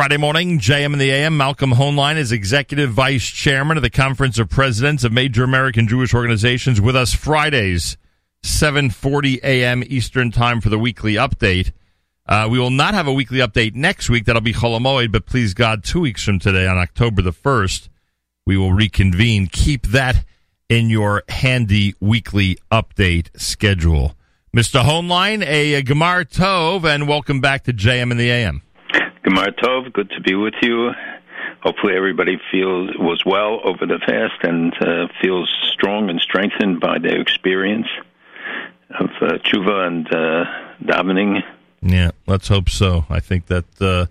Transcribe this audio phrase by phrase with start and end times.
[0.00, 1.36] Friday morning, JM and the AM.
[1.36, 6.14] Malcolm Hoenlein is Executive Vice Chairman of the Conference of Presidents of Major American Jewish
[6.14, 7.98] Organizations with us Fridays,
[8.42, 9.82] 7.40 a.m.
[9.86, 11.72] Eastern Time for the weekly update.
[12.24, 14.24] Uh, we will not have a weekly update next week.
[14.24, 17.90] That'll be Chol Hamoed, but please God, two weeks from today on October the 1st,
[18.46, 19.48] we will reconvene.
[19.48, 20.24] Keep that
[20.70, 24.14] in your handy weekly update schedule.
[24.56, 24.82] Mr.
[24.82, 28.62] Hoenlein, a, a Gemar Tov, and welcome back to JM and the AM.
[29.30, 30.90] Gemar Tov, good to be with you.
[31.62, 36.98] Hopefully, everybody feels was well over the fast and uh, feels strong and strengthened by
[36.98, 37.86] their experience
[38.98, 40.44] of uh, tshuva and uh,
[40.82, 41.42] davening.
[41.80, 43.04] Yeah, let's hope so.
[43.08, 44.06] I think that uh,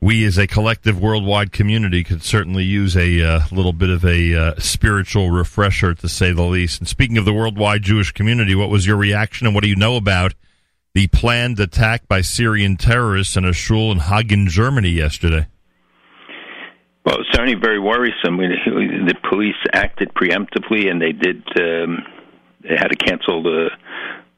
[0.00, 4.34] we, as a collective worldwide community, could certainly use a uh, little bit of a
[4.34, 6.80] uh, spiritual refresher, to say the least.
[6.80, 9.76] And speaking of the worldwide Jewish community, what was your reaction, and what do you
[9.76, 10.32] know about?
[10.96, 15.46] The planned attack by Syrian terrorists in a shul in Hagen, Germany yesterday?
[17.04, 18.38] Well, it's certainly very worrisome.
[18.38, 21.44] The police acted preemptively, and they did.
[21.60, 21.98] Um,
[22.62, 23.68] they had to cancel the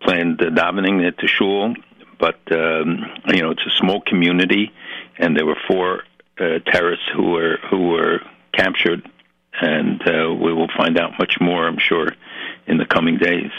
[0.02, 1.74] planned davening at the shul,
[2.18, 4.72] but um, you know it's a small community,
[5.16, 6.02] and there were four
[6.40, 8.18] uh, terrorists who were who were
[8.52, 9.08] captured,
[9.60, 12.08] and uh, we will find out much more, I'm sure,
[12.66, 13.52] in the coming days.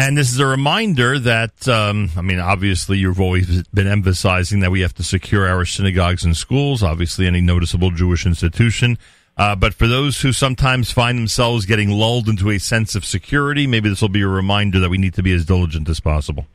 [0.00, 4.70] And this is a reminder that, um, I mean, obviously, you've always been emphasizing that
[4.70, 8.96] we have to secure our synagogues and schools, obviously, any noticeable Jewish institution.
[9.36, 13.66] Uh, but for those who sometimes find themselves getting lulled into a sense of security,
[13.66, 16.46] maybe this will be a reminder that we need to be as diligent as possible.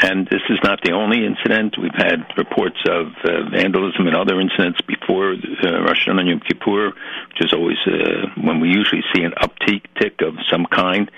[0.00, 1.76] And this is not the only incident.
[1.78, 6.86] We've had reports of uh, vandalism and other incidents before uh, Rosh Hashanah Yom Kippur,
[6.86, 11.10] which is always uh, when we usually see an uptick of some kind.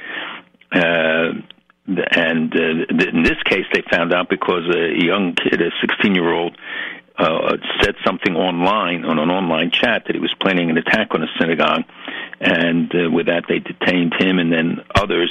[0.73, 1.43] Uh,
[1.99, 6.33] and uh, in this case, they found out because a young kid, a 16 year
[6.33, 6.57] old,
[7.19, 11.23] uh, said something online on an online chat that he was planning an attack on
[11.23, 11.85] a synagogue,
[12.41, 15.31] and uh, with that they detained him and then others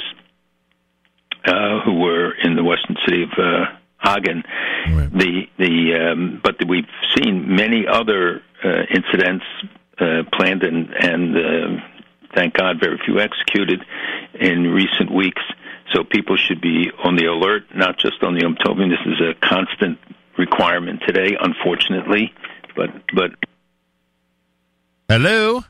[1.44, 3.64] uh, who were in the western city of uh,
[4.02, 4.44] Hagen.
[4.92, 5.12] Right.
[5.12, 6.84] The the um, but we've
[7.16, 9.44] seen many other uh, incidents
[9.98, 11.82] uh, planned and and uh,
[12.34, 13.84] thank God very few executed
[14.38, 15.42] in recent weeks
[15.92, 18.90] so people should be on the alert, not just on the Yom Tovim.
[18.90, 19.98] This is a constant
[20.38, 22.32] requirement today, unfortunately.
[22.76, 23.32] But but
[25.08, 25.62] hello.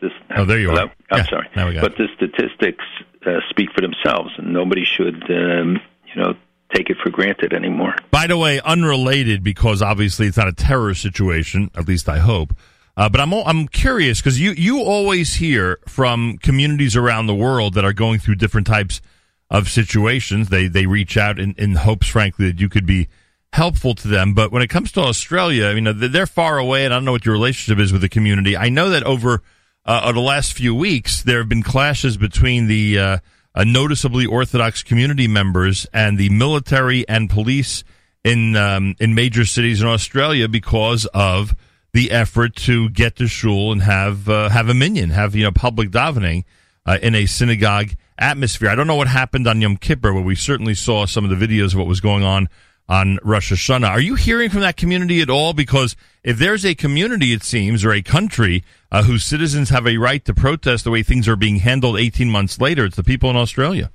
[0.00, 0.84] This, oh, there you hello?
[0.84, 0.92] are.
[1.10, 1.48] I'm yeah, sorry.
[1.54, 2.84] Now we got but the statistics
[3.26, 5.78] uh, speak for themselves, and nobody should, um,
[6.14, 6.34] you know,
[6.74, 7.94] take it for granted anymore.
[8.10, 11.70] By the way, unrelated because obviously it's not a terror situation.
[11.74, 12.54] At least I hope.
[12.96, 17.74] Uh, but I'm I'm curious because you you always hear from communities around the world
[17.74, 19.02] that are going through different types
[19.50, 20.48] of situations.
[20.48, 23.08] They they reach out in, in hopes, frankly, that you could be
[23.52, 24.34] helpful to them.
[24.34, 27.12] But when it comes to Australia, I mean, they're far away, and I don't know
[27.12, 28.56] what your relationship is with the community.
[28.56, 29.42] I know that over
[29.84, 33.18] uh, the last few weeks, there have been clashes between the uh,
[33.54, 37.84] uh, noticeably Orthodox community members and the military and police
[38.24, 41.54] in um, in major cities in Australia because of
[41.92, 45.52] the effort to get to shul and have uh, have a minyan, have you know
[45.52, 46.44] public davening
[46.84, 48.68] uh, in a synagogue atmosphere.
[48.68, 51.46] I don't know what happened on Yom Kippur, but we certainly saw some of the
[51.46, 52.48] videos of what was going on
[52.88, 53.88] on Rosh Hashanah.
[53.88, 55.52] Are you hearing from that community at all?
[55.52, 59.96] Because if there's a community, it seems, or a country uh, whose citizens have a
[59.96, 63.28] right to protest the way things are being handled 18 months later, it's the people
[63.30, 63.90] in Australia.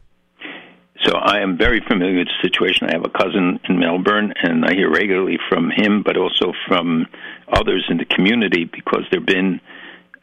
[1.03, 2.87] So I am very familiar with the situation.
[2.87, 7.07] I have a cousin in Melbourne, and I hear regularly from him, but also from
[7.51, 9.59] others in the community because there have been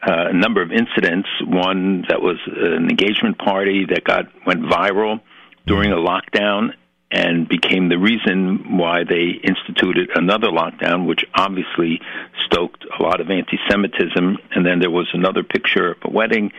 [0.01, 1.27] uh, a number of incidents.
[1.45, 5.21] One that was an engagement party that got went viral
[5.65, 6.73] during a lockdown
[7.11, 11.99] and became the reason why they instituted another lockdown, which obviously
[12.45, 14.37] stoked a lot of anti-Semitism.
[14.51, 16.51] And then there was another picture of a wedding,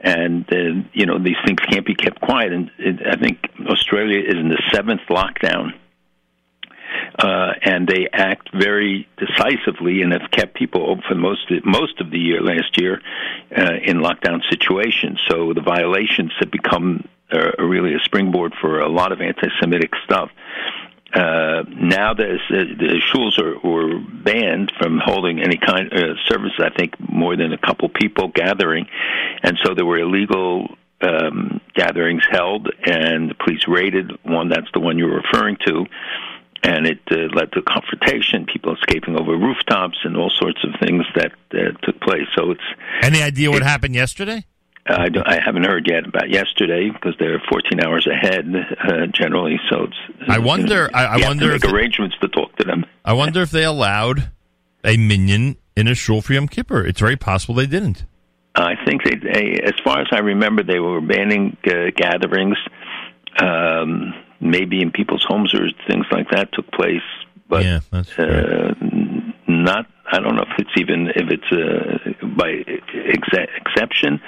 [0.00, 2.52] and uh, you know these things can't be kept quiet.
[2.52, 5.72] And it, I think Australia is in the seventh lockdown
[7.18, 12.10] uh, and they act very decisively and have kept people open for most most of
[12.10, 13.00] the year last year
[13.56, 15.20] uh, in lockdown situations.
[15.28, 20.30] So the violations have become uh, really a springboard for a lot of anti-Semitic stuff.
[21.14, 26.14] Uh, now there's, uh, the shuls are were banned from holding any kind of uh,
[26.26, 26.52] service.
[26.58, 28.86] I think more than a couple people gathering,
[29.42, 30.68] and so there were illegal
[31.02, 34.48] um, gatherings held, and the police raided one.
[34.48, 35.84] That's the one you're referring to
[36.62, 41.04] and it uh, led to confrontation, people escaping over rooftops, and all sorts of things
[41.16, 42.26] that uh, took place.
[42.36, 42.60] So it's
[43.02, 44.44] any idea what happened yesterday?
[44.86, 48.46] I, I haven't heard yet about yesterday because they're 14 hours ahead
[48.82, 49.60] uh, generally.
[49.70, 50.28] So it's.
[50.28, 50.90] I wonder.
[50.92, 52.84] I, I wonder if they, arrangements to talk to them.
[53.04, 54.30] I wonder if they allowed
[54.84, 56.84] a minyan in a shul for Yom Kippur.
[56.84, 58.04] It's very possible they didn't.
[58.54, 62.58] I think they, they as far as I remember, they were banning uh, gatherings.
[63.38, 67.00] Um, maybe in people's homes or things like that took place,
[67.48, 68.74] but yeah, that's uh,
[69.46, 69.86] not.
[70.10, 74.20] I don't know if it's even if it's uh, by ex- exception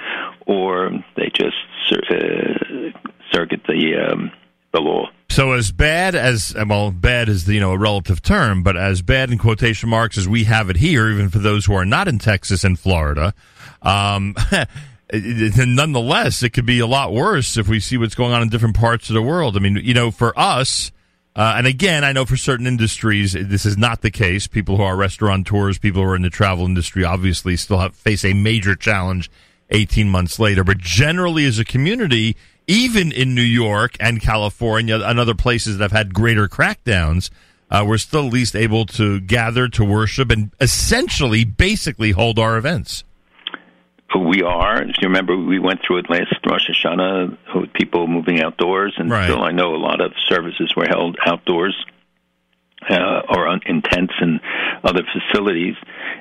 [0.47, 1.55] or they just
[1.91, 2.91] uh,
[3.31, 4.31] circuit the um,
[4.73, 5.09] the law.
[5.29, 9.01] So as bad as well, bad is the, you know a relative term, but as
[9.01, 12.07] bad in quotation marks as we have it here, even for those who are not
[12.07, 13.33] in Texas and Florida,
[13.81, 14.35] um,
[15.21, 18.75] nonetheless, it could be a lot worse if we see what's going on in different
[18.75, 19.55] parts of the world.
[19.55, 20.91] I mean, you know, for us,
[21.35, 24.47] uh, and again, I know for certain industries this is not the case.
[24.47, 28.23] People who are restaurateurs, people who are in the travel industry, obviously still have face
[28.23, 29.29] a major challenge
[29.69, 30.63] 18 months later.
[30.63, 35.83] But generally, as a community, even in New York and California and other places that
[35.83, 37.29] have had greater crackdowns,
[37.69, 42.57] uh, we're still at least able to gather to worship and essentially, basically, hold our
[42.57, 43.03] events.
[44.13, 44.81] We are.
[44.81, 49.09] If you remember, we went through it last Rosh Hashanah with people moving outdoors, and
[49.09, 49.25] right.
[49.25, 51.75] still I know a lot of services were held outdoors.
[52.87, 54.39] Uh, or on, in tents and
[54.83, 55.73] other facilities,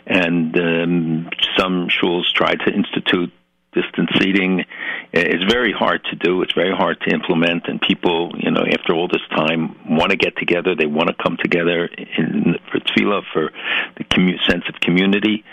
[0.07, 1.29] and um,
[1.59, 3.31] some schools tried to institute
[3.75, 4.65] distance seating.
[5.13, 6.43] It's very hard to do.
[6.43, 10.17] It's very hard to implement, and people, you know, after all this time, want to
[10.17, 10.75] get together.
[10.75, 13.51] They want to come together in, for tefillah, for
[13.97, 15.45] the commu- sense of community.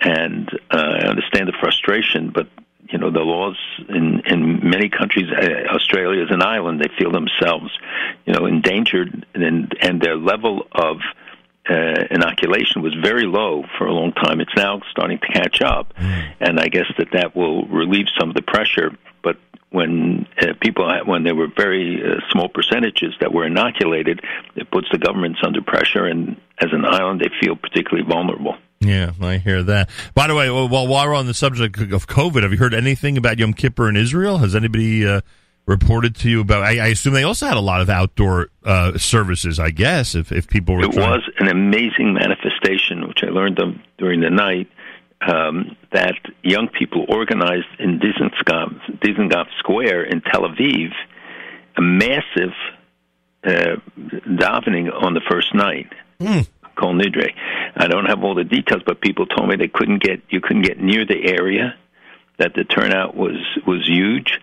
[0.00, 2.48] And uh, I understand the frustration, but
[2.90, 3.56] you know the laws
[3.88, 5.26] in in many countries.
[5.30, 6.80] Uh, Australia is an island.
[6.80, 7.70] They feel themselves,
[8.26, 10.98] you know, endangered, and and their level of
[11.68, 14.40] uh, inoculation was very low for a long time.
[14.40, 16.32] It's now starting to catch up, mm.
[16.40, 18.96] and I guess that that will relieve some of the pressure.
[19.22, 19.36] But
[19.70, 24.20] when uh, people, when there were very uh, small percentages that were inoculated,
[24.54, 28.56] it puts the governments under pressure, and as an island, they feel particularly vulnerable.
[28.80, 29.90] Yeah, I hear that.
[30.14, 33.16] By the way, while while we're on the subject of COVID, have you heard anything
[33.16, 34.38] about Yom Kippur in Israel?
[34.38, 35.22] Has anybody uh,
[35.66, 36.62] reported to you about?
[36.62, 39.58] I, I, assume they also had a lot of outdoor uh, services.
[39.58, 40.84] I guess if if people were.
[40.84, 41.10] It trying.
[41.10, 44.68] was an amazing manifestation, which I learned of during the night.
[45.26, 50.92] Um, that young people organized in Dizengoff, Dizengoff Square in Tel Aviv
[51.76, 52.54] a massive
[53.44, 55.92] uh, davening on the first night.
[56.20, 56.46] Mm.
[56.76, 57.32] Kol Nidre.
[57.76, 60.62] I don't have all the details, but people told me they couldn't get you couldn't
[60.62, 61.76] get near the area.
[62.38, 64.40] That the turnout was was huge,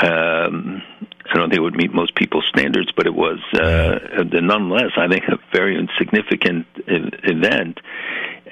[0.00, 0.82] um,
[1.28, 4.92] I don't think it would meet most people's standards, but it was uh, the, nonetheless,
[4.96, 7.80] I think, a very insignificant event.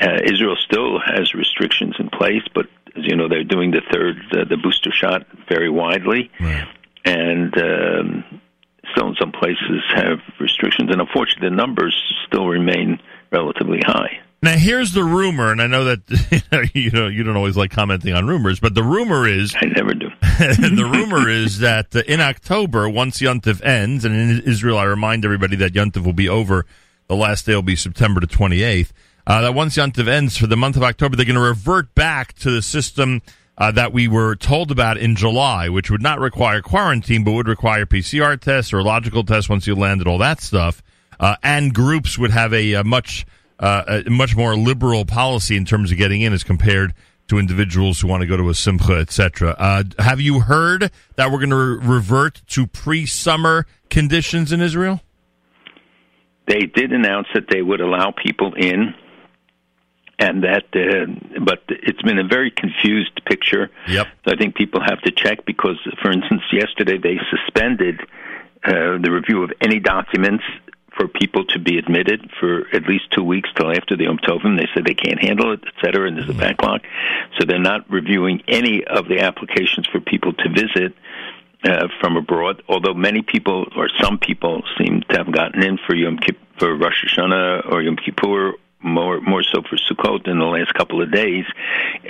[0.00, 2.66] Uh, Israel still has restrictions in place, but
[2.96, 6.66] as you know, they're doing the third, uh, the booster shot very widely, right.
[7.04, 8.40] and um,
[8.92, 11.96] still in some places have restrictions, and unfortunately, the numbers
[12.26, 13.00] still remain
[13.32, 14.20] relatively high.
[14.42, 18.12] Now here's the rumor, and I know that you know you don't always like commenting
[18.14, 20.08] on rumors, but the rumor is I never do.
[20.20, 25.56] the rumor is that in October, once Yontif ends, and in Israel, I remind everybody
[25.56, 26.66] that Yontif will be over.
[27.08, 28.90] The last day will be September the 28th.
[29.26, 32.32] Uh, that once Yontif ends for the month of October, they're going to revert back
[32.34, 33.22] to the system
[33.58, 37.48] uh, that we were told about in July, which would not require quarantine, but would
[37.48, 40.82] require PCR tests, or logical tests once you landed, all that stuff.
[41.18, 43.26] Uh, and groups would have a, a much
[43.58, 46.92] uh, a much more liberal policy in terms of getting in as compared
[47.28, 49.56] to individuals who want to go to a simcha, etc.
[49.58, 55.00] Uh, have you heard that we're going to re- revert to pre-summer conditions in Israel?
[56.46, 58.94] They did announce that they would allow people in,
[60.18, 63.70] and that, uh, but it's been a very confused picture.
[63.88, 64.06] Yep.
[64.24, 68.00] So I think people have to check because, for instance, yesterday they suspended
[68.64, 70.44] uh, the review of any documents
[70.96, 74.56] for people to be admitted for at least two weeks till after the Yom Tovim.
[74.56, 76.40] They said they can't handle it, et cetera, and there's a mm-hmm.
[76.40, 76.80] backlog.
[77.38, 80.96] So they're not reviewing any of the applications for people to visit
[81.64, 82.62] uh, from abroad.
[82.68, 86.74] Although many people or some people seem to have gotten in for Yom Kippur, for
[86.74, 88.54] Rosh Hashanah or Yom Kippur
[88.86, 91.44] more more so for Sukkot in the last couple of days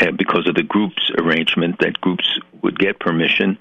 [0.00, 3.58] uh, because of the groups arrangement that groups would get permission.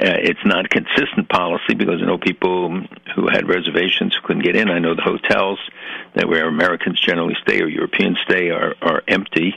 [0.00, 2.82] Uh, it's not consistent policy because I know people
[3.14, 4.70] who had reservations who couldn't get in.
[4.70, 5.58] I know the hotels
[6.14, 9.54] that where Americans generally stay or Europeans stay are are empty.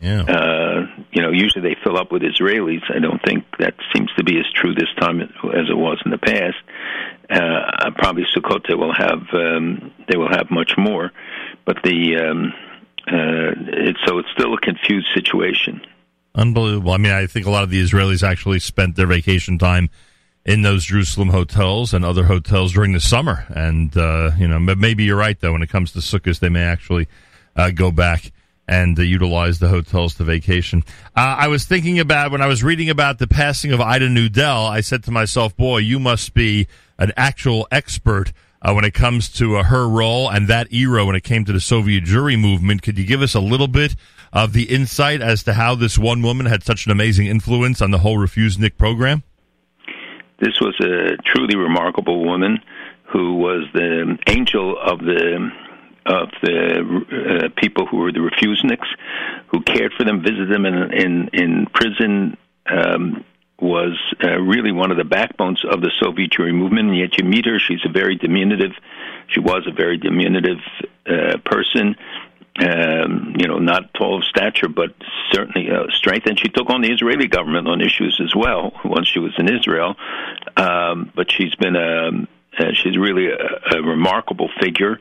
[0.00, 0.22] Yeah.
[0.22, 2.82] Uh, you know, usually they fill up with Israelis.
[2.94, 6.10] I don't think that seems to be as true this time as it was in
[6.10, 6.56] the past.
[7.28, 11.10] Uh, probably Sukkot will have um, they will have much more,
[11.66, 12.54] but the um,
[13.06, 15.82] uh, so it's still a confused situation.
[16.34, 16.92] Unbelievable.
[16.92, 19.90] I mean, I think a lot of the Israelis actually spent their vacation time
[20.44, 23.46] in those Jerusalem hotels and other hotels during the summer.
[23.48, 25.52] And, uh, you know, maybe you're right, though.
[25.52, 27.08] When it comes to Sukkot, they may actually
[27.56, 28.32] uh, go back
[28.68, 30.84] and uh, utilize the hotels to vacation.
[31.16, 34.68] Uh, I was thinking about when I was reading about the passing of Ida Nudel.
[34.68, 36.66] I said to myself, "Boy, you must be
[36.98, 38.32] an actual expert."
[38.66, 41.52] Uh, when it comes to uh, her role and that era when it came to
[41.52, 43.94] the Soviet Jewry movement, could you give us a little bit
[44.32, 47.92] of the insight as to how this one woman had such an amazing influence on
[47.92, 49.22] the whole Refusnik program?
[50.40, 52.58] This was a truly remarkable woman
[53.04, 55.48] who was the angel of the
[56.06, 58.88] of the uh, people who were the refuseniks,
[59.46, 62.36] who cared for them, visited them in in, in prison.
[62.66, 63.24] Um,
[63.60, 67.24] was uh, really one of the backbones of the Soviet Jewry movement, and yet you
[67.24, 67.58] meet her.
[67.58, 68.72] She's a very diminutive.
[69.28, 70.58] She was a very diminutive
[71.06, 71.96] uh, person.
[72.58, 74.94] Um, you know, not tall of stature, but
[75.30, 76.26] certainly uh, strength.
[76.26, 79.54] And she took on the Israeli government on issues as well once she was in
[79.54, 79.94] Israel.
[80.56, 84.98] Um, but she's been a, um, uh, she's really a, a remarkable figure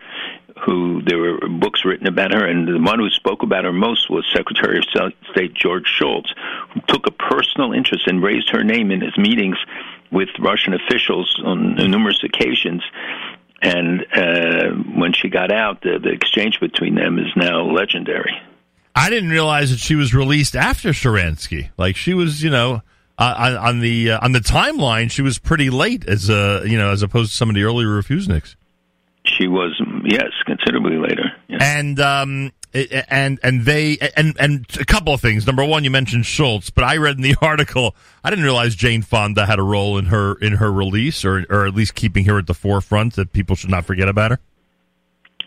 [0.63, 4.09] who there were books written about her, and the one who spoke about her most
[4.09, 6.31] was Secretary of State George Shultz,
[6.73, 9.57] who took a personal interest and raised her name in his meetings
[10.11, 12.83] with Russian officials on numerous occasions.
[13.61, 18.39] And uh, when she got out, the, the exchange between them is now legendary.
[18.95, 21.69] I didn't realize that she was released after Sharansky.
[21.77, 22.81] Like she was, you know,
[23.17, 26.91] uh, on, the uh, on the timeline, she was pretty late as a you know
[26.91, 28.55] as opposed to some of the earlier refuseniks.
[29.25, 31.31] She was, yes, considerably later.
[31.47, 31.61] Yes.
[31.61, 35.47] And um, and and they and and a couple of things.
[35.47, 39.01] Number one, you mentioned Shultz, but I read in the article I didn't realize Jane
[39.01, 42.37] Fonda had a role in her in her release, or or at least keeping her
[42.37, 44.39] at the forefront that people should not forget about her.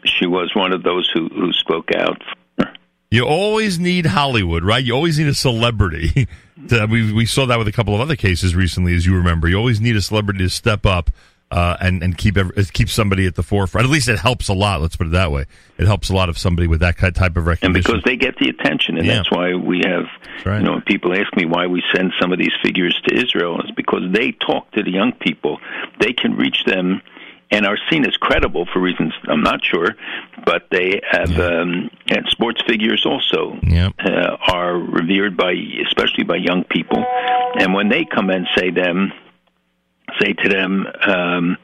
[0.04, 2.22] She was one of those who who spoke out.
[3.10, 4.84] You always need Hollywood, right?
[4.84, 6.28] You always need a celebrity.
[6.68, 9.48] to, we we saw that with a couple of other cases recently, as you remember.
[9.48, 11.10] You always need a celebrity to step up
[11.50, 13.86] uh, and and keep every, keep somebody at the forefront.
[13.86, 14.80] At least it helps a lot.
[14.80, 15.46] Let's put it that way.
[15.78, 17.76] It helps a lot of somebody with that type of recognition.
[17.76, 19.16] And because they get the attention, and yeah.
[19.16, 20.04] that's why we have.
[20.44, 20.58] Right.
[20.58, 23.70] You know, people ask me why we send some of these figures to Israel It's
[23.72, 25.58] because they talk to the young people.
[26.00, 27.02] They can reach them.
[27.50, 29.96] And are seen as credible for reasons I'm not sure,
[30.44, 31.46] but they have yeah.
[31.46, 33.94] um, and sports figures also yep.
[34.04, 35.54] uh, are revered by
[35.86, 37.02] especially by young people,
[37.58, 39.14] and when they come and say them,
[40.20, 41.56] say to them um,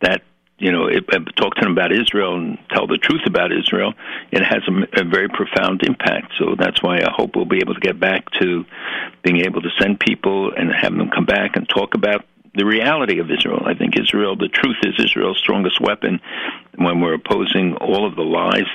[0.00, 0.22] that
[0.60, 1.06] you know, it,
[1.36, 3.94] talk to them about Israel and tell the truth about Israel,
[4.30, 6.34] it has a, a, very profound impact.
[6.38, 8.66] So that's why I hope we'll be able to get back to
[9.22, 13.20] being able to send people and have them come back and talk about the reality
[13.20, 13.62] of Israel.
[13.64, 16.20] I think Israel, the truth is Israel's strongest weapon
[16.76, 18.66] when we're opposing all of the lies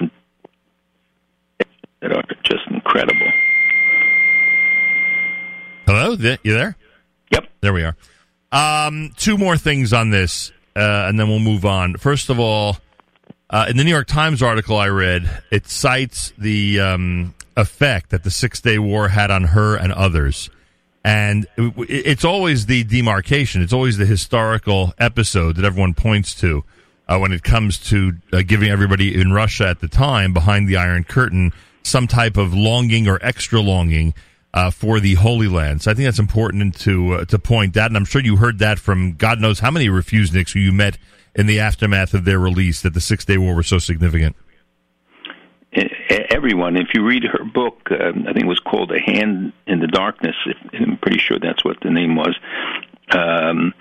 [2.02, 3.32] that are just incredible.
[5.86, 6.78] Hello, you there?
[7.30, 7.48] Yep.
[7.62, 7.96] There we are.
[8.56, 11.98] Um, two more things on this, uh, and then we'll move on.
[11.98, 12.78] First of all,
[13.50, 18.24] uh, in the New York Times article I read, it cites the um, effect that
[18.24, 20.50] the Six Day War had on her and others.
[21.04, 26.64] And it's always the demarcation, it's always the historical episode that everyone points to
[27.10, 30.78] uh, when it comes to uh, giving everybody in Russia at the time behind the
[30.78, 31.52] Iron Curtain
[31.84, 34.14] some type of longing or extra longing
[34.56, 35.82] uh, for the Holy Land.
[35.84, 38.60] So I think that's important to uh, to point out, and I'm sure you heard
[38.60, 40.98] that from God knows how many refuseniks who you met
[41.36, 44.36] in the aftermath of their release that the Six Day War was so significant.
[46.30, 49.80] Everyone, if you read her book, um, I think it was called "A Hand in
[49.82, 50.36] the Darkness."
[50.74, 52.36] I'm pretty sure that's what the name was.
[53.12, 53.74] Um,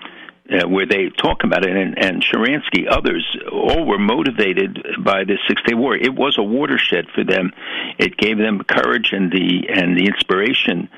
[0.51, 5.37] uh, where they talk about it, and, and Sharansky, others, all were motivated by the
[5.47, 5.95] Six Day War.
[5.95, 7.53] It was a watershed for them.
[7.97, 10.89] It gave them courage and the and the inspiration.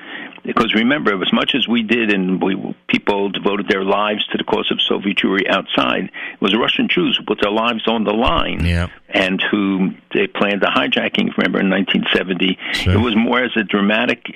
[0.42, 4.42] Because remember, as much as we did, and we people devoted their lives to the
[4.42, 8.02] cause of Soviet Jewry outside, it was the Russian Jews who put their lives on
[8.02, 8.88] the line, yeah.
[9.08, 11.36] and who they planned the hijacking.
[11.36, 12.94] Remember in 1970, sure.
[12.94, 14.26] it was more as a dramatic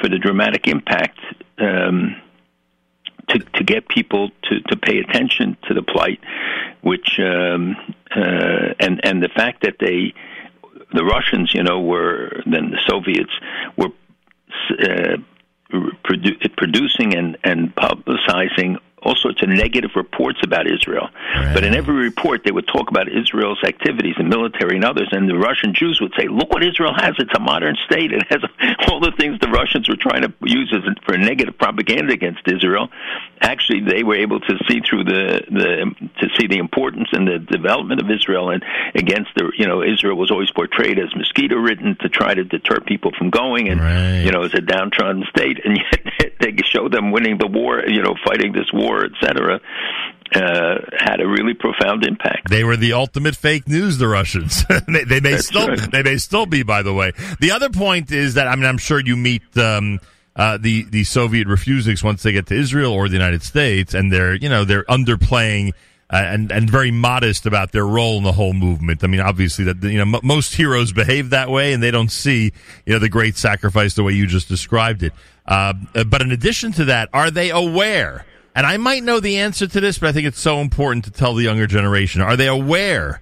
[0.00, 1.20] for the dramatic impact.
[1.58, 2.16] Um,
[3.30, 6.20] to, to get people to, to pay attention to the plight,
[6.82, 7.76] which um,
[8.14, 10.14] uh, and and the fact that they
[10.92, 13.32] the Russians, you know, were then the Soviets
[13.76, 13.90] were
[14.70, 15.16] uh,
[16.04, 21.08] produ- producing and and publicizing all sorts of negative reports about Israel.
[21.34, 21.54] Right.
[21.54, 25.08] But in every report, they would talk about Israel's activities, the military and others.
[25.12, 27.14] And the Russian Jews would say, "Look what Israel has!
[27.18, 28.12] It's a modern state.
[28.12, 28.42] It has
[28.88, 32.88] all the things the Russians were trying to use as for negative propaganda against Israel."
[33.40, 37.38] Actually, they were able to see through the the to see the importance and the
[37.38, 38.62] development of Israel, and
[38.94, 42.80] against the you know Israel was always portrayed as mosquito ridden to try to deter
[42.80, 44.22] people from going, and right.
[44.24, 48.02] you know as a downtrodden state, and yet they show them winning the war, you
[48.02, 49.60] know, fighting this war war, etc.
[50.34, 52.48] uh, had a really profound impact.
[52.48, 53.98] They were the ultimate fake news.
[53.98, 54.64] The Russians.
[54.88, 55.68] they, they, may That's still.
[55.68, 55.90] right.
[55.90, 56.62] They may still be.
[56.62, 59.42] By the way, the other point is that I mean I'm sure you meet.
[59.56, 60.00] Um,
[60.36, 64.12] uh, the the Soviet refuseniks once they get to Israel or the United States, and
[64.12, 65.72] they're you know they're underplaying
[66.08, 69.02] uh, and and very modest about their role in the whole movement.
[69.04, 72.10] I mean, obviously that you know m- most heroes behave that way, and they don't
[72.10, 72.52] see
[72.86, 75.12] you know the great sacrifice the way you just described it.
[75.46, 75.74] Uh,
[76.06, 78.24] but in addition to that, are they aware?
[78.54, 81.10] And I might know the answer to this, but I think it's so important to
[81.10, 82.20] tell the younger generation.
[82.20, 83.20] Are they aware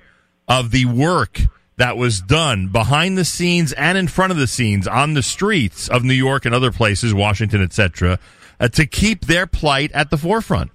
[0.49, 1.41] of the work
[1.77, 5.89] that was done behind the scenes and in front of the scenes on the streets
[5.89, 8.19] of New York and other places, Washington, etc.,
[8.59, 10.73] uh, to keep their plight at the forefront?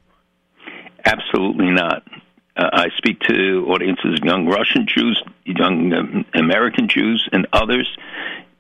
[1.04, 2.04] Absolutely not.
[2.56, 7.90] Uh, I speak to audiences young Russian Jews, young um, American Jews, and others.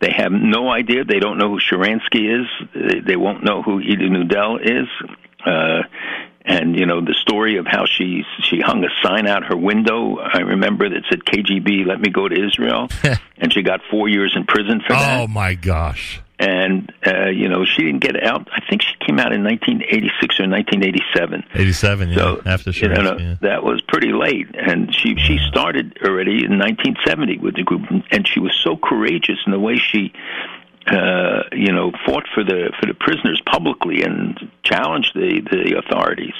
[0.01, 1.05] They have no idea.
[1.05, 2.47] They don't know who Sharansky is.
[2.73, 4.89] They, they won't know who Ida Nudel is.
[5.45, 5.83] Uh,
[6.45, 10.17] and you know the story of how she she hung a sign out her window.
[10.17, 12.89] I remember that said KGB, let me go to Israel,
[13.37, 16.21] and she got four years in prison for that Oh my gosh!
[16.43, 18.47] and uh, you know she didn't get out.
[18.51, 21.43] I think she came out in 1986 or 1987.
[21.53, 23.35] Eighty-seven, yeah, So after you know, yeah.
[23.41, 27.81] that was pretty late, and she she started already in 1970 with the group,
[28.11, 30.13] and she was so courageous in the way she.
[30.87, 36.33] Uh, you know, fought for the for the prisoners publicly and challenged the the authorities.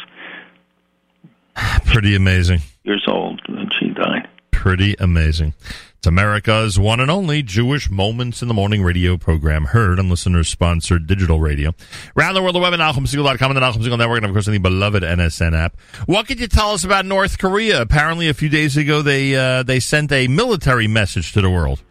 [1.86, 2.60] Pretty amazing.
[2.84, 4.28] Years old when she died.
[4.52, 5.54] Pretty amazing.
[5.98, 10.44] It's America's one and only Jewish Moments in the Morning radio program, heard on listener
[10.44, 11.74] sponsored digital radio.
[12.18, 14.48] Around the world, the web at NachumSegal.com and the Nachum Segal Network, and of course,
[14.48, 15.80] on the beloved NSN app.
[16.06, 17.82] What could you tell us about North Korea?
[17.82, 21.82] Apparently, a few days ago, they uh, they sent a military message to the world.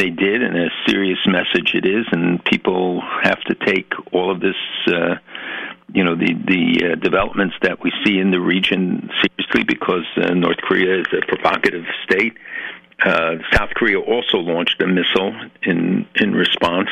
[0.00, 4.40] They did, and a serious message it is, and people have to take all of
[4.40, 5.16] this, uh,
[5.92, 10.32] you know, the the uh, developments that we see in the region seriously, because uh,
[10.32, 12.32] North Korea is a provocative state.
[13.04, 16.88] Uh, South Korea also launched a missile in in response,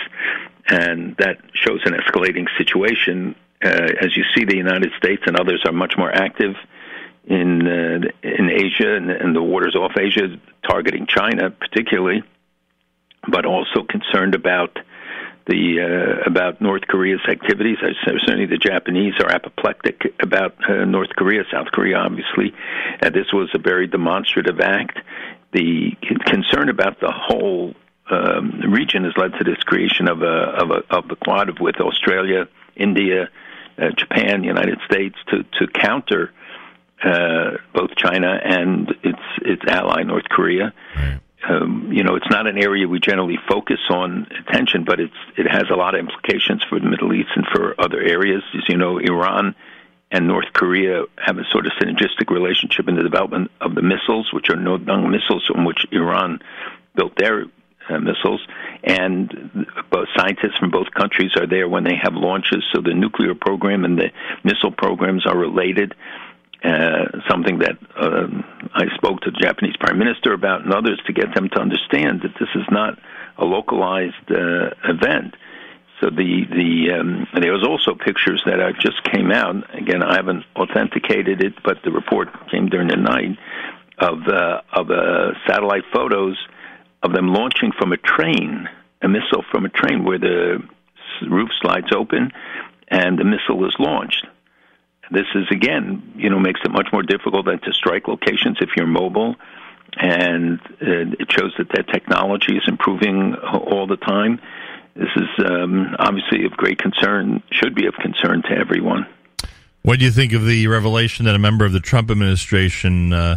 [0.68, 3.34] and that shows an escalating situation.
[3.64, 6.56] Uh, as you see, the United States and others are much more active
[7.24, 10.28] in uh, in Asia and, and the waters off Asia,
[10.68, 12.22] targeting China particularly
[13.26, 14.78] but also concerned about
[15.48, 17.78] the uh, about North Korea's activities.
[17.80, 22.54] I certainly the Japanese are apoplectic about uh, North Korea, South Korea, obviously.
[23.02, 24.98] Uh, this was a very demonstrative act.
[25.52, 25.92] The
[26.26, 27.74] concern about the whole
[28.10, 31.76] um, region has led to this creation of a of a of the Quad with
[31.76, 33.30] Australia, India,
[33.78, 36.30] uh, Japan, United States to to counter
[37.02, 40.74] uh, both China and its its ally North Korea
[41.46, 45.46] um, you know, it's not an area we generally focus on attention, but it's it
[45.46, 48.42] has a lot of implications for the Middle East and for other areas.
[48.54, 49.54] As you know, Iran
[50.10, 54.32] and North Korea have a sort of synergistic relationship in the development of the missiles,
[54.32, 56.40] which are Nodong missiles from which Iran
[56.96, 57.44] built their
[57.88, 58.44] uh, missiles,
[58.82, 62.64] and both scientists from both countries are there when they have launches.
[62.72, 64.10] So the nuclear program and the
[64.42, 65.94] missile programs are related.
[66.64, 68.26] Uh, something that uh,
[68.74, 72.22] I spoke to the Japanese Prime Minister about and others to get them to understand
[72.22, 72.98] that this is not
[73.36, 75.36] a localized uh, event.
[76.00, 79.54] So the the um, there was also pictures that uh, just came out.
[79.72, 83.38] Again, I haven't authenticated it, but the report came during the night
[83.98, 86.36] of uh, of uh, satellite photos
[87.02, 88.68] of them launching from a train,
[89.02, 90.58] a missile from a train where the
[91.28, 92.32] roof slides open
[92.88, 94.26] and the missile is launched.
[95.10, 98.70] This is again, you know, makes it much more difficult than to strike locations if
[98.76, 99.36] you're mobile,
[99.96, 104.40] and uh, it shows that that technology is improving all the time.
[104.94, 109.06] This is um, obviously of great concern, should be of concern to everyone.
[109.82, 113.36] What do you think of the revelation that a member of the Trump administration uh,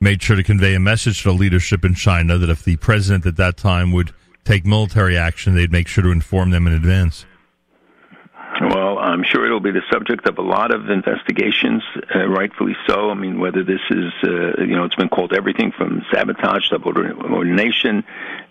[0.00, 3.24] made sure to convey a message to the leadership in China that if the president
[3.26, 4.12] at that time would
[4.44, 7.24] take military action, they'd make sure to inform them in advance?
[8.60, 11.82] Well, I'm sure it'll be the subject of a lot of investigations,
[12.14, 13.10] uh, rightfully so.
[13.10, 16.76] I mean, whether this is, uh, you know, it's been called everything from sabotage, to
[16.76, 18.04] subordination.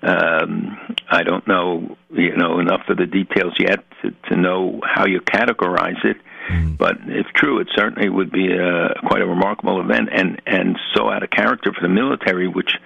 [0.03, 0.77] Um,
[1.09, 5.21] I don't know, you know, enough of the details yet to, to know how you
[5.21, 6.17] categorize it.
[6.49, 6.77] Mm.
[6.77, 11.09] But if true, it certainly would be a, quite a remarkable event, and and so
[11.09, 12.77] out of character for the military, which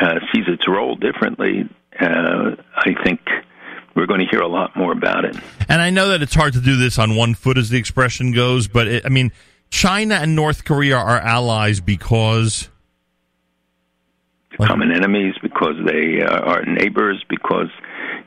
[0.00, 1.68] uh, sees its role differently.
[2.00, 3.20] Uh, I think
[3.98, 5.36] we're going to hear a lot more about it.
[5.68, 8.30] And I know that it's hard to do this on one foot, as the expression
[8.30, 9.32] goes, but it, I mean,
[9.70, 12.68] China and North Korea are allies because.
[14.56, 17.68] Common enemies because they uh, are neighbors because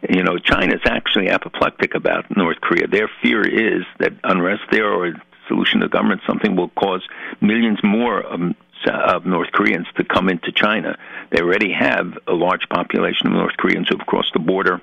[0.10, 2.88] you know China's actually apoplectic about North Korea.
[2.88, 5.14] Their fear is that unrest there or
[5.48, 7.06] solution of government, something will cause
[7.42, 8.40] millions more of,
[8.88, 10.98] of North Koreans to come into China.
[11.32, 14.82] They already have a large population of North Koreans who have crossed the border.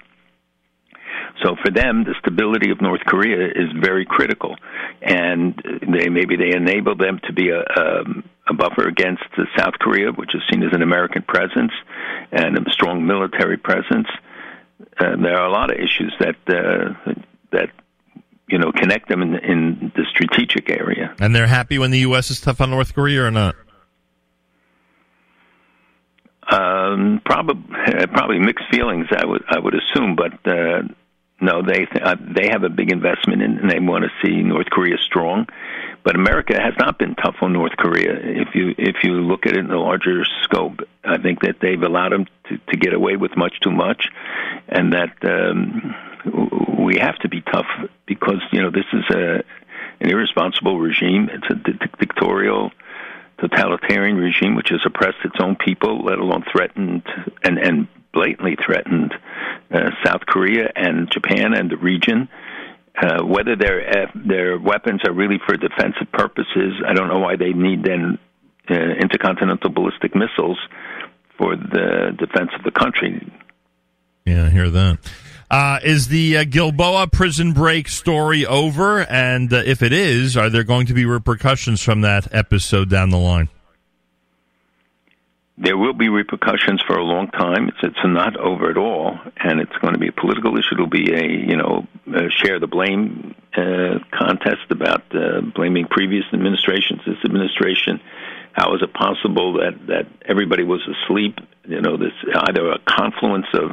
[1.42, 4.56] So for them, the stability of North Korea is very critical,
[5.00, 8.02] and they maybe they enable them to be a, a,
[8.48, 9.22] a buffer against
[9.56, 11.72] South Korea, which is seen as an American presence
[12.32, 14.08] and a strong military presence.
[14.98, 17.12] Uh, there are a lot of issues that uh,
[17.52, 17.70] that
[18.48, 21.14] you know connect them in, in the strategic area.
[21.20, 22.32] And they're happy when the U.S.
[22.32, 23.54] is tough on North Korea, or not?
[26.50, 29.06] Um, probably probably mixed feelings.
[29.16, 30.82] I would I would assume, but uh,
[31.40, 34.42] no, they th- uh, they have a big investment in, and they want to see
[34.42, 35.46] North Korea strong.
[36.02, 38.12] But America has not been tough on North Korea.
[38.12, 41.80] If you if you look at it in a larger scope, I think that they've
[41.80, 44.08] allowed them to, to get away with much too much,
[44.68, 45.94] and that um,
[46.84, 47.66] we have to be tough
[48.06, 49.44] because you know this is a
[50.00, 51.28] an irresponsible regime.
[51.32, 52.72] It's a dictatorial
[53.38, 57.04] totalitarian regime which has oppressed its own people, let alone threatened
[57.44, 59.14] and and blatantly threatened
[59.72, 62.28] uh, South Korea and Japan and the region.
[63.00, 67.52] Uh, whether their their weapons are really for defensive purposes, I don't know why they
[67.52, 68.18] need then
[68.68, 70.58] uh, intercontinental ballistic missiles
[71.36, 73.30] for the defense of the country.
[74.26, 74.98] Yeah, I hear that.
[75.50, 79.00] Uh, is the uh, Gilboa prison break story over?
[79.00, 83.10] And uh, if it is, are there going to be repercussions from that episode down
[83.10, 83.48] the line?
[85.60, 87.68] There will be repercussions for a long time.
[87.68, 90.74] It's, it's not over at all, and it's going to be a political issue.
[90.74, 96.24] It'll be a you know a share the blame uh, contest about uh, blaming previous
[96.32, 97.00] administrations.
[97.04, 98.00] This administration,
[98.52, 101.38] how is it possible that that everybody was asleep?
[101.66, 102.12] You know, this
[102.48, 103.70] either a confluence of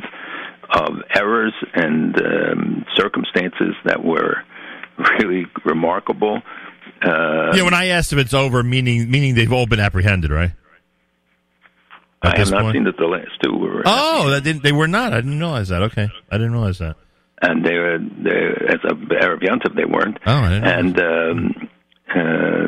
[0.69, 4.43] of errors and um, circumstances that were
[5.19, 6.41] really remarkable.
[7.01, 10.51] Uh, yeah, when I asked if it's over, meaning meaning they've all been apprehended, right?
[12.25, 12.75] I have not point?
[12.75, 13.83] seen that the last two were.
[13.85, 15.13] Oh, that didn't, they were not.
[15.13, 15.83] I didn't realize that.
[15.83, 16.95] Okay, I didn't realize that.
[17.41, 20.17] And they were, they, as a Erev Yontif, they weren't.
[20.25, 21.69] Oh, and um,
[22.09, 22.67] uh,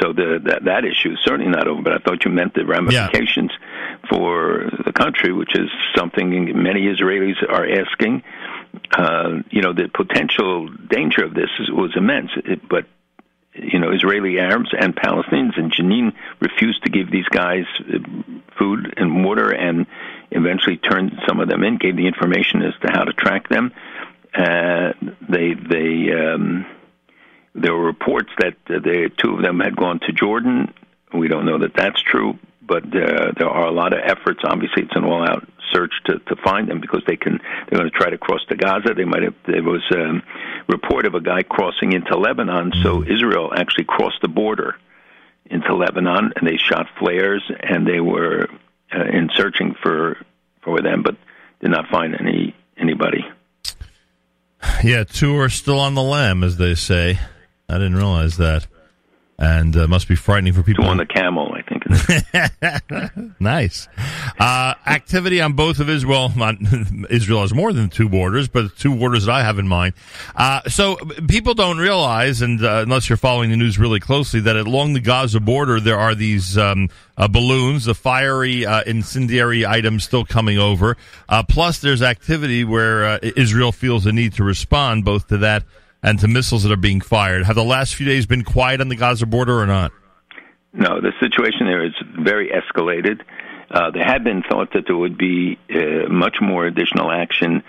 [0.00, 1.82] so the that, that issue is certainly not over.
[1.82, 4.08] But I thought you meant the ramifications yeah.
[4.10, 6.30] for the country, which is something
[6.62, 8.22] many Israelis are asking.
[8.92, 12.84] Uh, you know, the potential danger of this is, was immense, it, but
[13.58, 17.98] you know, Israeli Arabs and Palestinians in Jenin refused to give these guys uh,
[18.58, 19.86] food and water, and
[20.30, 23.72] eventually turned some of them in, gave the information as to how to track them.
[24.34, 24.92] Uh,
[25.28, 26.66] they they um,
[27.54, 30.72] there were reports that uh, the two of them had gone to Jordan.
[31.14, 34.40] We don't know that that's true, but uh, there are a lot of efforts.
[34.44, 37.38] Obviously, it's an all-out search to, to find them because they can.
[37.68, 38.94] They're going to try to cross to Gaza.
[38.94, 39.34] They might have.
[39.46, 40.22] There was a um,
[40.68, 42.72] report of a guy crossing into Lebanon.
[42.82, 43.12] So mm-hmm.
[43.12, 44.76] Israel actually crossed the border
[45.46, 48.48] into Lebanon, and they shot flares, and they were
[48.94, 50.18] uh, in searching for
[50.62, 51.16] for them, but
[51.60, 53.24] did not find any anybody.
[54.82, 57.18] Yeah, two are still on the lam, as they say.
[57.68, 58.66] I didn't realize that,
[59.38, 60.84] and uh, must be frightening for people.
[60.84, 61.75] Two on the camel, I think.
[63.40, 63.88] nice
[64.38, 66.32] uh, activity on both of Israel.
[67.10, 69.94] Israel has more than two borders, but two borders that I have in mind.
[70.34, 70.96] Uh, so
[71.28, 75.00] people don't realize, and uh, unless you're following the news really closely, that along the
[75.00, 80.58] Gaza border there are these um, uh, balloons, the fiery uh, incendiary items still coming
[80.58, 80.96] over.
[81.28, 85.64] Uh, plus, there's activity where Israel feels the need to respond both to that
[86.02, 87.44] and to missiles that are being fired.
[87.44, 89.92] Have the last few days been quiet on the Gaza border or not?
[90.72, 93.20] No, the situation there is very escalated.
[93.70, 97.62] Uh, there had been thought that there would be uh, much more additional action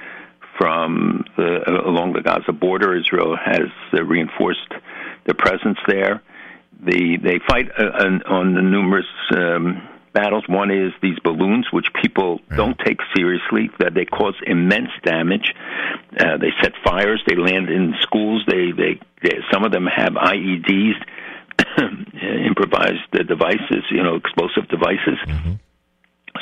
[0.57, 2.95] from the, uh, along the Gaza border.
[2.95, 4.71] Israel has uh, reinforced
[5.25, 6.21] their presence there.
[6.79, 10.43] The, they fight uh, on the numerous um, battles.
[10.47, 12.57] One is these balloons, which people right.
[12.57, 13.69] don't take seriously.
[13.79, 15.53] That they cause immense damage.
[16.19, 17.21] Uh, they set fires.
[17.27, 18.43] They land in schools.
[18.47, 20.95] They, they, they some of them have IEDs
[22.21, 25.17] improvised devices, you know, explosive devices.
[25.25, 25.53] Mm-hmm.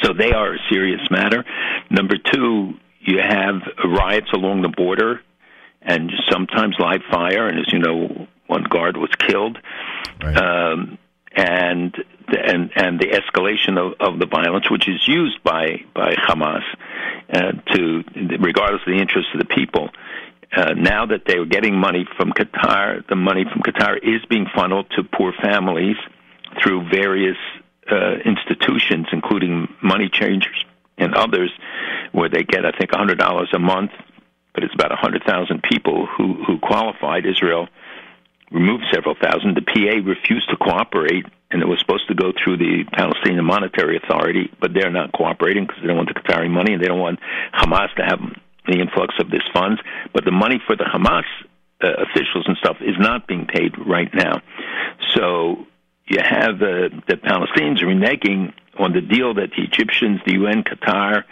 [0.01, 1.45] So they are a serious matter.
[1.89, 5.21] Number two, you have riots along the border
[5.81, 7.47] and sometimes live fire.
[7.47, 9.57] And as you know, one guard was killed.
[10.21, 10.35] Right.
[10.35, 10.97] Um,
[11.35, 11.93] and
[12.27, 16.63] and and the escalation of, of the violence, which is used by by Hamas
[17.31, 18.03] uh, to,
[18.39, 19.89] regardless of the interests of the people,
[20.55, 24.47] uh, now that they are getting money from Qatar, the money from Qatar is being
[24.55, 25.97] funneled to poor families
[26.61, 27.37] through various
[27.91, 30.65] uh, institutions, including money changers
[30.97, 31.51] and others,
[32.11, 33.91] where they get, I think, $100 a month,
[34.53, 37.25] but it's about 100,000 people who, who qualified.
[37.25, 37.67] Israel
[38.51, 39.55] removed several thousand.
[39.55, 43.97] The PA refused to cooperate, and it was supposed to go through the Palestinian Monetary
[43.97, 46.99] Authority, but they're not cooperating because they don't want the Qatari money and they don't
[46.99, 47.19] want
[47.53, 48.19] Hamas to have
[48.67, 49.81] the influx of this funds.
[50.13, 51.23] But the money for the Hamas
[51.83, 54.41] uh, officials and stuff is not being paid right now.
[55.13, 55.65] So
[56.07, 61.23] you have uh, the Palestinians reneging on the deal that the Egyptians, the UN, Qatar,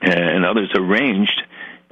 [0.00, 1.42] and others arranged,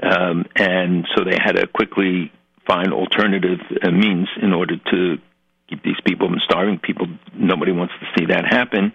[0.03, 2.31] um, and so they had to quickly
[2.67, 5.19] find alternative uh, means in order to
[5.69, 6.79] keep these people from starving.
[6.79, 8.93] People, nobody wants to see that happen.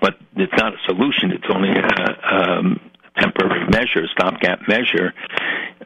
[0.00, 1.30] But it's not a solution.
[1.30, 2.80] It's only a um,
[3.18, 5.12] temporary measure, stopgap measure.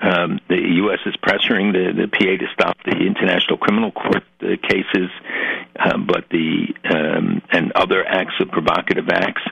[0.01, 1.01] Um, the U.S.
[1.07, 5.11] is pressuring the, the PA to stop the International Criminal Court uh, cases,
[5.79, 9.43] um, but the um, and other acts of provocative acts.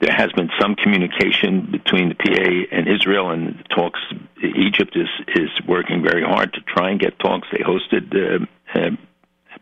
[0.00, 4.00] There has been some communication between the PA and Israel, and talks.
[4.42, 7.48] Egypt is is working very hard to try and get talks.
[7.50, 8.44] They hosted uh,
[8.78, 8.90] uh,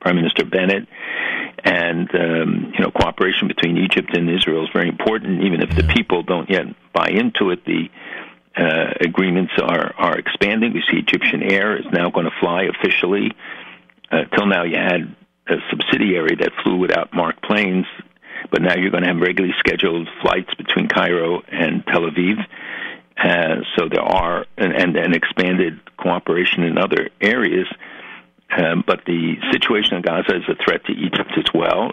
[0.02, 0.88] Prime Minister Bennett,
[1.64, 5.44] and um, you know cooperation between Egypt and Israel is very important.
[5.44, 7.88] Even if the people don't yet buy into it, the
[8.56, 10.72] uh, agreements are are expanding.
[10.74, 13.32] We see Egyptian Air is now going to fly officially.
[14.10, 15.14] Uh, till now, you had
[15.48, 17.86] a subsidiary that flew without marked planes,
[18.50, 22.44] but now you're going to have regularly scheduled flights between Cairo and Tel Aviv.
[23.16, 27.68] Uh, so there are and, and, and expanded cooperation in other areas.
[28.56, 31.92] Um, but the situation in Gaza is a threat to Egypt as well.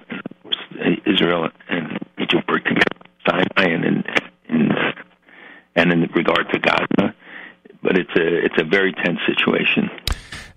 [1.05, 2.83] Israel and Egypt work together,
[3.25, 4.03] Sinai and in,
[4.49, 4.71] in
[5.75, 7.15] and in regard to Gaza.
[7.81, 9.89] But it's a it's a very tense situation.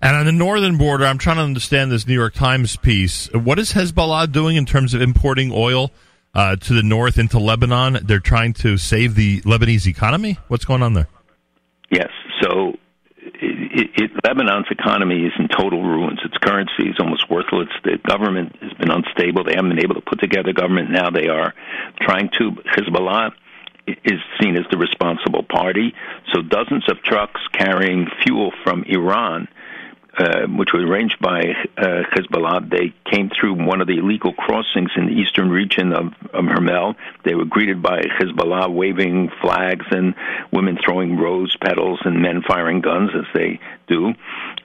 [0.01, 3.31] And on the northern border, I'm trying to understand this New York Times piece.
[3.31, 5.91] What is Hezbollah doing in terms of importing oil
[6.33, 7.99] uh, to the north into Lebanon?
[8.03, 10.37] They're trying to save the Lebanese economy.
[10.49, 11.07] What's going on there?
[11.89, 12.09] Yes.
[12.41, 12.73] So
[13.73, 16.19] it, it, Lebanon's economy is in total ruins.
[16.23, 17.69] Its currency is almost worthless.
[17.83, 19.43] The government has been unstable.
[19.43, 20.91] They haven't been able to put together a government.
[20.91, 21.53] Now they are
[21.99, 22.51] trying to.
[22.77, 23.31] Hezbollah
[23.87, 25.93] is seen as the responsible party.
[26.33, 29.47] So dozens of trucks carrying fuel from Iran
[30.17, 31.41] uh, which was arranged by
[31.77, 32.69] uh, Hezbollah.
[32.69, 36.95] They came through one of the illegal crossings in the eastern region of, of Hermel.
[37.25, 40.13] They were greeted by Hezbollah waving flags and
[40.51, 44.09] women throwing rose petals and men firing guns as they do.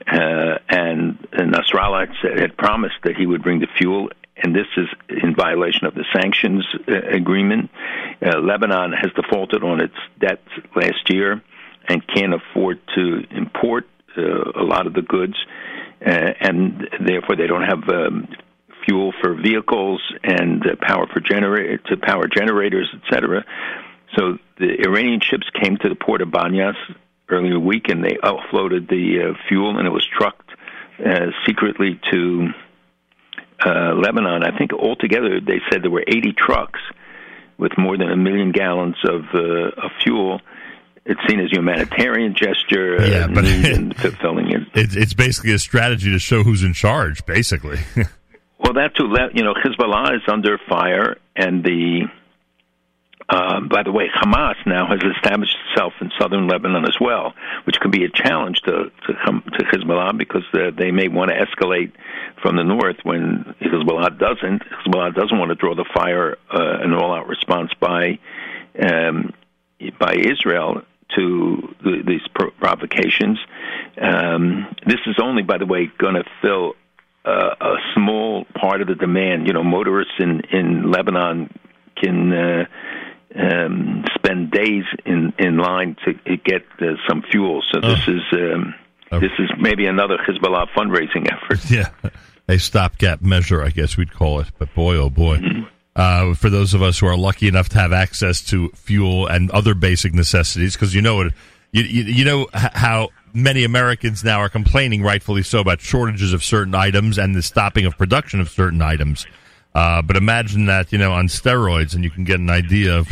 [0.05, 4.09] Uh, and, and Nasrallah had, had promised that he would bring the fuel
[4.41, 7.69] and this is in violation of the sanctions uh, agreement.
[8.25, 10.41] Uh, Lebanon has defaulted on its debt
[10.75, 11.41] last year
[11.89, 13.85] and can't afford to import
[14.19, 15.35] uh, a lot of the goods,
[16.05, 18.27] uh, and therefore they don't have um,
[18.85, 23.45] fuel for vehicles and uh, power for generator to power generators, etc.
[24.17, 26.75] So the Iranian ships came to the port of Banyas
[27.29, 30.49] earlier week, and they offloaded the uh, fuel, and it was trucked
[31.05, 32.47] uh, secretly to
[33.65, 34.43] uh, Lebanon.
[34.43, 36.79] I think altogether they said there were 80 trucks
[37.57, 40.39] with more than a million gallons of, uh, of fuel
[41.09, 43.01] it's seen as a humanitarian gesture.
[43.01, 43.43] Yeah, but
[43.97, 44.61] fulfilling it.
[44.75, 47.79] It's, it's basically a strategy to show who's in charge, basically.
[48.59, 52.07] well, that's who you know Hezbollah is under fire, and the
[53.27, 57.33] uh, by the way, Hamas now has established itself in southern Lebanon as well,
[57.65, 61.37] which could be a challenge to to, to Hezbollah because uh, they may want to
[61.37, 61.91] escalate
[62.41, 64.61] from the north when Hezbollah doesn't.
[64.61, 68.19] Hezbollah doesn't want to draw the fire, uh, an all-out response by
[68.79, 69.33] um,
[69.99, 70.83] by Israel
[71.15, 72.21] to the, these
[72.59, 73.39] provocations.
[74.01, 76.73] Um, this is only, by the way, going to fill
[77.25, 79.47] uh, a small part of the demand.
[79.47, 81.53] You know, motorists in in Lebanon
[81.95, 82.33] can.
[82.33, 82.65] Uh,
[83.35, 87.61] um, spend days in in line to get uh, some fuel.
[87.71, 88.73] So this is um,
[89.11, 91.69] this is maybe another Hezbollah fundraising effort.
[91.69, 91.89] Yeah,
[92.47, 94.47] a stopgap measure, I guess we'd call it.
[94.57, 95.37] But boy, oh boy.
[95.37, 99.27] Mm-hmm uh, for those of us who are lucky enough to have access to fuel
[99.27, 101.33] and other basic necessities, because you know it,
[101.71, 106.43] you, you, you know how many Americans now are complaining, rightfully so, about shortages of
[106.43, 109.25] certain items and the stopping of production of certain items.
[109.75, 113.07] Uh, but imagine that you know on steroids, and you can get an idea of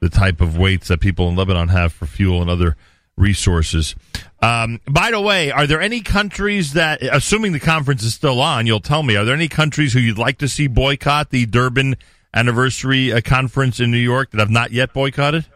[0.00, 2.76] the type of waits that people in Lebanon have for fuel and other
[3.16, 3.94] resources.
[4.40, 8.66] Um, by the way, are there any countries that, assuming the conference is still on,
[8.66, 11.96] you'll tell me, are there any countries who you'd like to see boycott the Durban
[12.34, 15.46] anniversary uh, conference in New York that have not yet boycotted?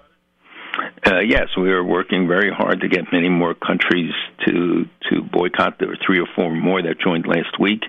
[1.06, 4.12] Uh, yes, we are working very hard to get many more countries
[4.44, 5.78] to to boycott.
[5.78, 7.82] There were three or four more that joined last week,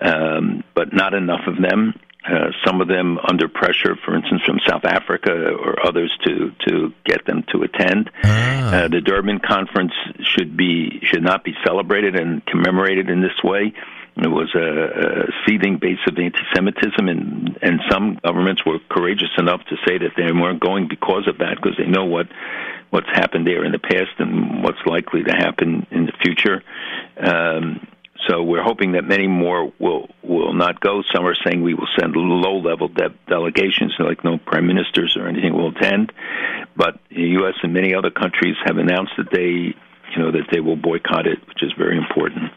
[0.00, 1.94] um, but not enough of them.
[2.22, 6.92] Uh, some of them under pressure, for instance, from South Africa or others, to to
[7.06, 8.10] get them to attend.
[8.22, 8.74] Ah.
[8.74, 13.72] Uh, the Durban conference should be should not be celebrated and commemorated in this way.
[14.16, 19.60] There was a, a seething base of anti-Semitism, and and some governments were courageous enough
[19.68, 22.26] to say that they weren't going because of that, because they know what
[22.90, 26.62] what's happened there in the past and what's likely to happen in the future.
[27.16, 27.86] Um,
[28.28, 31.02] so we're hoping that many more will will not go.
[31.14, 35.26] Some are saying we will send low level de- delegations, like no prime ministers or
[35.26, 36.12] anything will attend.
[36.76, 37.54] But the U.S.
[37.62, 39.74] and many other countries have announced that they,
[40.12, 42.52] you know, that they will boycott it, which is very important.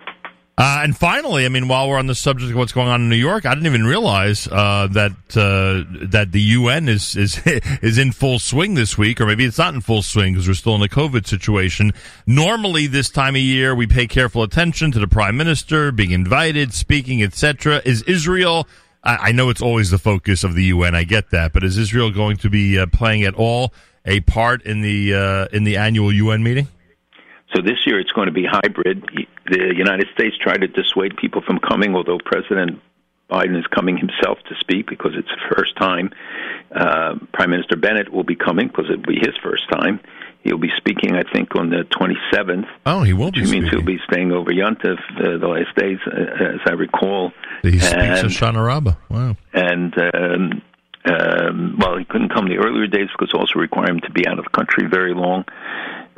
[0.56, 3.10] Uh, and finally, I mean, while we're on the subject of what's going on in
[3.10, 7.42] New York, I didn't even realize uh, that uh, that the UN is is
[7.82, 10.54] is in full swing this week, or maybe it's not in full swing because we're
[10.54, 11.92] still in a COVID situation.
[12.28, 16.72] Normally, this time of year, we pay careful attention to the prime minister being invited,
[16.72, 17.82] speaking, etc.
[17.84, 18.68] Is Israel?
[19.04, 20.94] I, I, know it's always the focus of the UN.
[20.94, 23.74] I get that, but is Israel going to be uh, playing at all
[24.06, 26.68] a part in the uh, in the annual UN meeting?
[27.56, 29.28] So this year it's going to be hybrid.
[29.46, 32.82] The United States tried to dissuade people from coming, although President
[33.30, 36.12] Biden is coming himself to speak because it's the first time.
[36.74, 40.00] Uh, Prime Minister Bennett will be coming because it will be his first time.
[40.44, 42.68] He'll be speaking, I think, on the 27th.
[42.86, 43.42] Oh, he will be.
[43.42, 47.32] Which means he'll be staying over Yontif uh, the last days, uh, as I recall.
[47.62, 48.96] He speaks and, Shana Rabbah.
[49.10, 49.38] Wow.
[49.54, 50.62] And um,
[51.06, 54.28] um, well, he couldn't come the earlier days because it also required him to be
[54.28, 55.46] out of the country very long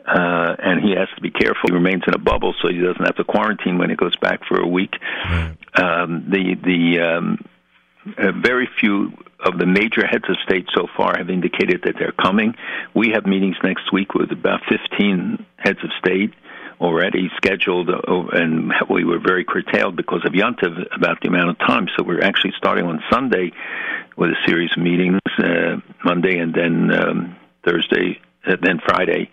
[0.08, 1.70] uh, and he has to be careful.
[1.70, 4.46] He remains in a bubble, so he doesn't have to quarantine when he goes back
[4.48, 4.94] for a week.
[5.26, 5.56] Right.
[5.74, 7.46] Um, the the um,
[8.18, 12.14] uh, very few of the major heads of state so far have indicated that they're
[12.14, 12.56] coming.
[12.94, 16.34] We have meetings next week with about 15 heads of state
[16.80, 18.02] already scheduled, uh,
[18.34, 21.88] and we were very curtailed because of Yontiv about the amount of time.
[21.96, 23.52] So we're actually starting on Sunday
[24.18, 29.32] with a series of meetings, uh, Monday and then um, Thursday, and then Friday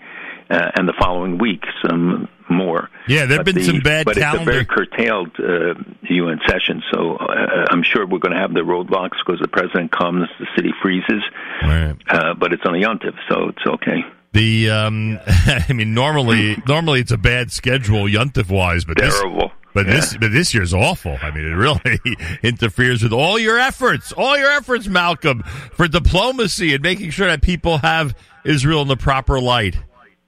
[0.53, 2.91] uh, and the following week some more.
[3.09, 4.51] Yeah, there've been the, some bad but calendar.
[4.51, 8.53] it's a very curtailed uh, UN session, so uh, I'm sure we're going to have
[8.53, 11.23] the roadblocks because the president comes, the city freezes,
[11.63, 11.97] right.
[12.09, 14.05] uh, but it's on the yontif, so it's okay.
[14.33, 19.49] The um, I mean, normally normally it's a bad schedule yontif wise, but terrible.
[19.49, 19.93] This, but yeah.
[19.93, 21.19] this but this year's awful.
[21.23, 22.01] I mean, it really
[22.43, 25.43] interferes with all your efforts, all your efforts, Malcolm,
[25.75, 29.77] for diplomacy and making sure that people have Israel in the proper light.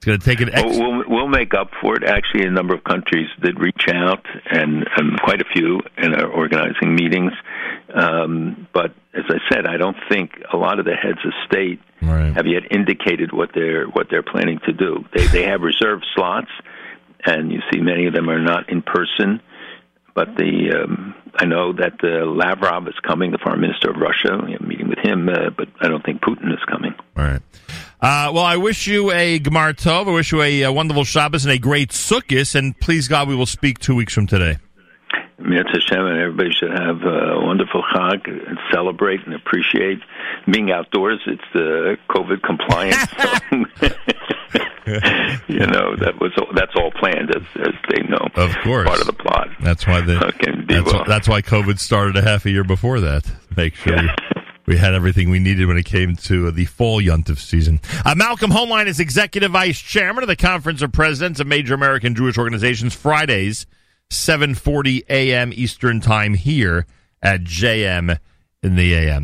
[0.05, 0.55] It's going to take an.
[0.55, 2.05] Ex- we'll, we'll make up for it.
[2.05, 6.31] Actually, a number of countries did reach out, and, and quite a few, and are
[6.31, 7.33] organizing meetings.
[7.95, 11.81] Um, but as I said, I don't think a lot of the heads of state
[12.03, 12.35] right.
[12.35, 15.07] have yet indicated what they're what they're planning to do.
[15.15, 16.51] They they have reserved slots,
[17.25, 19.41] and you see many of them are not in person.
[20.15, 24.35] But the um, I know that uh, Lavrov is coming, the foreign minister of Russia.
[24.35, 26.95] A meeting with him, uh, but I don't think Putin is coming.
[27.17, 27.43] All right.
[28.01, 30.09] Uh, well, I wish you a Gemar Tov.
[30.09, 32.55] I wish you a, a wonderful Shabbos and a great Sukkot.
[32.55, 34.59] And please God, we will speak two weeks from today.
[35.39, 39.99] Mir Hashem, and everybody should have a wonderful Chag and celebrate and appreciate
[40.51, 41.21] being outdoors.
[41.27, 43.07] It's the COVID compliance.
[45.49, 48.29] you know that was that's all planned as, as they know.
[48.35, 49.49] Of course, part of the plot.
[49.61, 51.01] That's why the okay, that's, well.
[51.01, 53.31] why, that's, why COVID started a half a year before that.
[53.57, 53.97] Make sure.
[53.97, 54.15] Yeah
[54.67, 57.81] we had everything we needed when it came to the fall Yuntif season.
[58.05, 62.15] Uh, Malcolm Hoenlein is executive vice chairman of the Conference of Presidents of Major American
[62.15, 62.95] Jewish Organizations.
[62.95, 63.67] Fridays,
[64.11, 65.53] 7:40 a.m.
[65.55, 66.87] Eastern Time here
[67.23, 68.19] at JM
[68.63, 69.13] in the AM.